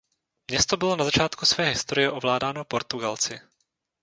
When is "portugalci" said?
2.65-3.39